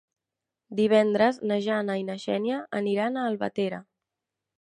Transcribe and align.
Divendres 0.77 1.37
na 1.51 1.57
Jana 1.65 1.97
i 2.03 2.05
na 2.07 2.15
Xènia 2.23 2.57
aniran 2.79 3.21
a 3.21 3.27
Albatera. 3.33 3.83